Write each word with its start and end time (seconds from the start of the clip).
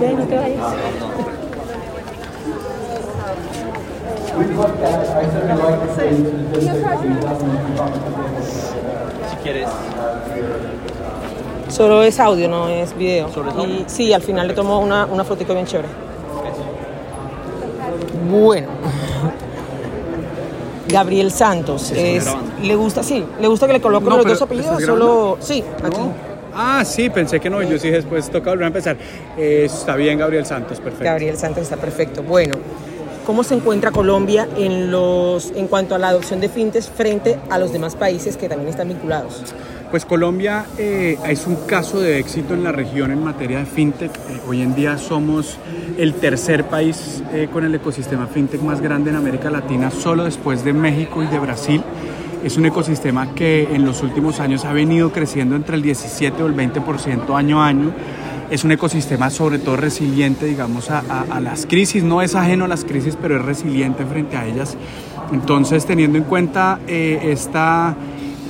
Ven, 0.00 0.18
no 0.18 0.24
te 0.26 0.36
vayas. 0.36 0.74
Si 9.30 9.36
quieres. 9.42 9.68
Solo 11.68 12.02
es 12.02 12.18
audio, 12.18 12.48
no 12.48 12.68
es 12.68 12.96
video. 12.96 13.28
Y 13.66 13.84
sí, 13.86 14.12
al 14.12 14.22
final 14.22 14.48
le 14.48 14.54
tomo 14.54 14.80
una, 14.80 15.06
una 15.06 15.24
fotico 15.24 15.54
bien 15.54 15.66
chévere. 15.66 15.88
Bueno. 18.30 18.68
Gabriel 20.88 21.30
Santos. 21.30 21.90
Es, 21.92 22.26
le 22.62 22.76
gusta, 22.76 23.02
sí, 23.02 23.24
le 23.40 23.48
gusta 23.48 23.66
que 23.66 23.74
le 23.74 23.80
coloquen 23.80 24.08
No, 24.08 24.16
los 24.18 24.26
dos 24.26 24.42
apellidos. 24.42 24.72
¿estás 24.72 24.86
Solo, 24.86 25.38
sí, 25.40 25.64
aquí. 25.82 26.00
Ah, 26.54 26.84
sí, 26.84 27.10
pensé 27.10 27.40
que 27.40 27.50
no. 27.50 27.62
Yo 27.62 27.78
sí 27.78 27.90
después 27.90 28.30
toca 28.30 28.50
volver 28.50 28.64
a 28.64 28.68
empezar. 28.68 28.96
Eh, 29.36 29.64
está 29.66 29.96
bien, 29.96 30.18
Gabriel 30.18 30.46
Santos, 30.46 30.78
perfecto. 30.80 31.04
Gabriel 31.04 31.36
Santos 31.36 31.64
está 31.64 31.76
perfecto. 31.76 32.22
Bueno, 32.22 32.54
¿cómo 33.26 33.42
se 33.42 33.54
encuentra 33.54 33.90
Colombia 33.90 34.48
en 34.56 34.90
los 34.90 35.50
en 35.54 35.66
cuanto 35.68 35.94
a 35.94 35.98
la 35.98 36.08
adopción 36.08 36.40
de 36.40 36.48
fintes 36.48 36.88
frente 36.88 37.38
a 37.50 37.58
los 37.58 37.72
demás 37.72 37.96
países 37.96 38.36
que 38.36 38.48
también 38.48 38.68
están 38.68 38.88
vinculados? 38.88 39.54
Pues 39.94 40.04
Colombia 40.04 40.66
eh, 40.76 41.16
es 41.28 41.46
un 41.46 41.54
caso 41.54 42.00
de 42.00 42.18
éxito 42.18 42.54
en 42.54 42.64
la 42.64 42.72
región 42.72 43.12
en 43.12 43.22
materia 43.22 43.58
de 43.60 43.64
fintech. 43.64 44.10
Eh, 44.10 44.40
hoy 44.48 44.60
en 44.60 44.74
día 44.74 44.98
somos 44.98 45.56
el 45.96 46.14
tercer 46.14 46.64
país 46.64 47.22
eh, 47.32 47.48
con 47.52 47.64
el 47.64 47.72
ecosistema 47.76 48.26
fintech 48.26 48.60
más 48.60 48.80
grande 48.80 49.10
en 49.10 49.16
América 49.16 49.50
Latina, 49.50 49.92
solo 49.92 50.24
después 50.24 50.64
de 50.64 50.72
México 50.72 51.22
y 51.22 51.28
de 51.28 51.38
Brasil. 51.38 51.80
Es 52.44 52.58
un 52.58 52.66
ecosistema 52.66 53.34
que 53.34 53.74
en 53.74 53.86
los 53.86 54.02
últimos 54.02 54.38
años 54.38 54.66
ha 54.66 54.72
venido 54.74 55.10
creciendo 55.12 55.56
entre 55.56 55.76
el 55.76 55.82
17 55.82 56.42
o 56.42 56.46
el 56.46 56.54
20% 56.54 57.34
año 57.34 57.62
a 57.62 57.68
año. 57.68 57.90
Es 58.50 58.64
un 58.64 58.72
ecosistema 58.72 59.30
sobre 59.30 59.58
todo 59.58 59.76
resiliente, 59.76 60.44
digamos, 60.44 60.90
a, 60.90 61.40
las 61.40 61.64
crisis. 61.64 62.04
No 62.04 62.20
es 62.20 62.34
ajeno 62.34 62.66
a 62.66 62.68
las 62.68 62.84
crisis, 62.84 63.16
pero 63.20 63.36
es 63.36 63.42
resiliente 63.42 64.04
frente 64.04 64.36
a 64.36 64.46
ellas. 64.46 64.76
Entonces, 65.32 65.86
teniendo 65.86 66.18
en 66.18 66.24
cuenta 66.24 66.80
eh, 66.86 67.18
esta 67.32 67.96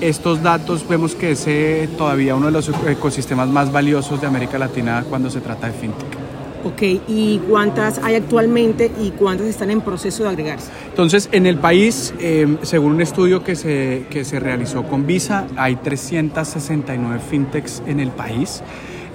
estos 0.00 0.42
datos 0.42 0.86
vemos 0.88 1.14
que 1.14 1.30
es 1.30 1.46
eh, 1.46 1.88
todavía 1.96 2.34
uno 2.34 2.46
de 2.46 2.52
los 2.52 2.68
ecosistemas 2.88 3.48
más 3.48 3.70
valiosos 3.70 4.20
de 4.20 4.26
América 4.26 4.58
Latina 4.58 5.04
cuando 5.08 5.30
se 5.30 5.40
trata 5.40 5.68
de 5.68 5.72
fintech. 5.72 6.23
Ok, 6.64 6.82
¿y 7.08 7.40
cuántas 7.46 7.98
hay 7.98 8.14
actualmente 8.14 8.90
y 8.98 9.10
cuántas 9.10 9.46
están 9.48 9.70
en 9.70 9.82
proceso 9.82 10.22
de 10.22 10.30
agregarse? 10.30 10.70
Entonces, 10.88 11.28
en 11.30 11.44
el 11.44 11.58
país, 11.58 12.14
eh, 12.20 12.56
según 12.62 12.92
un 12.92 13.02
estudio 13.02 13.44
que 13.44 13.54
se, 13.54 14.06
que 14.08 14.24
se 14.24 14.40
realizó 14.40 14.82
con 14.84 15.06
Visa, 15.06 15.46
hay 15.56 15.76
369 15.76 17.20
fintechs 17.28 17.82
en 17.86 18.00
el 18.00 18.08
país. 18.08 18.62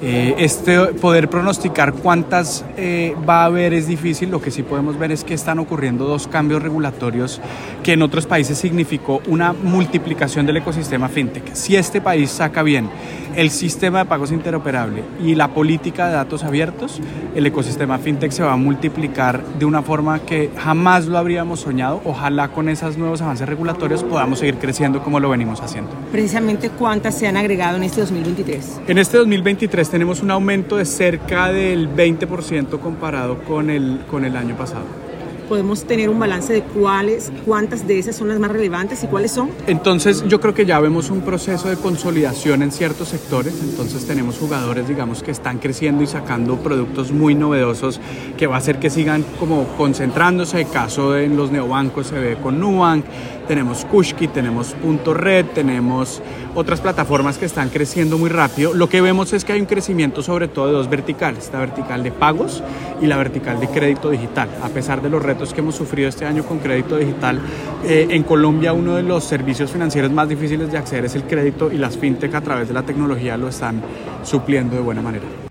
Eh, 0.02 0.36
este 0.38 0.78
poder 0.94 1.30
pronosticar 1.30 1.94
cuántas 1.94 2.64
eh, 2.78 3.16
va 3.28 3.42
a 3.42 3.45
haber 3.45 3.73
es 3.73 3.88
difícil. 3.88 4.31
Lo 4.31 4.41
que 4.41 4.52
sí 4.52 4.64
podemos 4.64 4.97
ver 4.97 5.11
es 5.11 5.23
que 5.23 5.33
están 5.33 5.59
ocurriendo 5.59 6.06
dos 6.06 6.28
cambios 6.28 6.61
regulatorios 6.61 7.41
que 7.83 7.94
en 7.94 8.02
otros 8.02 8.25
países 8.25 8.58
significó 8.58 9.22
una 9.28 9.53
multiplicación 9.53 10.45
del 10.45 10.58
ecosistema 10.58 11.09
fintech. 11.09 11.53
Si 11.53 11.75
este 11.75 12.00
país 12.00 12.30
saca 12.30 12.64
bien 12.64 12.89
el 13.36 13.52
sistema 13.52 14.00
de 14.00 14.06
pagos 14.06 14.31
interoperable 14.31 15.03
y 15.23 15.36
la 15.36 15.50
política 15.50 16.08
de 16.08 16.13
datos 16.13 16.44
abiertos, 16.44 17.00
el 17.36 17.45
ecosistema 17.45 17.97
fintech 17.97 18.31
se 18.31 18.44
va 18.44 18.53
a 18.53 18.58
multiplicar 18.58 19.44
de 19.59 19.66
una 19.66 19.81
forma 19.81 20.19
que 20.19 20.50
jamás 20.58 21.06
lo 21.08 21.17
habríamos 21.17 21.59
soñado. 21.59 22.02
Ojalá 22.06 22.50
con 22.50 22.69
esos 22.69 22.97
nuevos 22.97 23.22
avances 23.22 23.47
regulatorios 23.47 24.03
podamos 24.03 24.39
seguir 24.39 24.56
creciendo 24.56 25.03
como 25.03 25.19
lo 25.19 25.30
venimos 25.30 25.61
haciendo. 25.61 25.91
Precisamente 26.11 26.69
cuántas 26.69 27.17
se 27.17 27.28
han 27.28 27.38
agregado 27.38 27.78
en 27.78 27.84
este 27.84 28.02
2023. 28.02 28.81
En 28.88 28.97
este 28.97 29.17
2023 29.17 29.89
tenemos 29.90 30.22
un 30.22 30.32
aumento 30.32 30.78
de 30.78 30.86
cerca 30.86 31.52
del 31.52 31.90
20% 31.94 32.80
comparado 32.80 33.44
con 33.44 33.70
el, 33.70 34.02
con 34.09 34.26
el 34.26 34.36
año 34.36 34.56
pasado. 34.56 35.09
Podemos 35.50 35.84
tener 35.84 36.10
un 36.10 36.20
balance 36.20 36.54
de 36.54 36.62
cuáles, 36.62 37.32
cuántas 37.46 37.88
de 37.88 37.98
esas 38.00 38.16
son 38.16 38.28
las 38.28 38.40
más 38.40 38.52
relevantes 38.52 39.04
y 39.04 39.08
cuáles 39.08 39.32
son. 39.32 39.50
Entonces 39.68 40.24
yo 40.28 40.40
creo 40.40 40.54
que 40.54 40.66
ya 40.66 40.80
vemos 40.80 41.10
un 41.10 41.22
proceso 41.22 41.70
de 41.70 41.76
consolidación 41.76 42.62
en 42.62 42.72
ciertos 42.72 43.10
sectores, 43.10 43.60
entonces 43.62 44.06
tenemos 44.06 44.38
jugadores 44.38 44.88
digamos 44.88 45.24
que 45.24 45.32
están 45.32 45.58
creciendo 45.58 46.04
y 46.04 46.08
sacando 46.08 46.58
productos 46.58 47.12
muy 47.12 47.36
novedosos 47.36 48.00
que 48.38 48.48
va 48.48 48.56
a 48.56 48.58
hacer 48.60 48.80
que 48.80 48.90
sigan 48.90 49.26
como 49.40 49.66
concentrándose, 49.78 50.66
caso 50.66 51.18
en 51.18 51.36
los 51.36 51.52
neobancos 51.52 52.08
se 52.08 52.20
ve 52.20 52.38
con 52.38 52.60
Nubank, 52.60 53.06
tenemos 53.48 53.84
Kushki, 53.86 54.28
tenemos 54.28 54.74
Punto 54.74 55.14
Red, 55.14 55.48
tenemos 55.56 56.22
otras 56.54 56.81
plataformas 56.81 57.40
que 57.40 57.46
están 57.46 57.70
creciendo 57.70 58.20
muy 58.20 58.30
rápido. 58.30 58.76
Lo 58.76 58.90
que 58.90 59.02
vemos 59.02 59.34
es 59.34 59.44
que 59.44 59.54
hay 59.54 59.60
un 59.60 59.66
crecimiento 59.66 60.22
sobre 60.22 60.48
todo 60.48 60.68
de 60.68 60.74
dos 60.74 60.88
verticales, 60.88 61.50
la 61.52 61.60
vertical 61.60 62.04
de 62.04 62.12
pagos 62.12 62.62
y 63.02 63.08
la 63.08 63.18
vertical 63.18 63.60
de 63.60 63.68
crédito 63.68 64.10
digital. 64.10 64.50
A 64.62 64.70
pesar 64.70 65.02
de 65.02 65.10
los 65.10 65.22
retos 65.22 65.54
que 65.54 65.62
hemos 65.62 65.76
sufrido 65.76 66.10
este 66.10 66.26
año 66.26 66.44
con 66.44 66.60
crédito 66.60 66.98
digital, 66.98 67.40
eh, 67.86 68.08
en 68.10 68.24
Colombia 68.24 68.74
uno 68.74 68.96
de 68.96 69.04
los 69.04 69.24
servicios 69.24 69.72
financieros 69.72 70.12
más 70.12 70.30
difíciles 70.30 70.72
de 70.72 70.78
acceder 70.78 71.06
es 71.06 71.16
el 71.16 71.24
crédito 71.24 71.72
y 71.72 71.78
las 71.78 71.98
fintech 71.98 72.34
a 72.36 72.42
través 72.42 72.68
de 72.68 72.74
la 72.74 72.84
tecnología 72.84 73.38
lo 73.38 73.50
están 73.50 73.82
supliendo 74.24 74.76
de 74.76 74.82
buena 74.82 75.02
manera. 75.02 75.49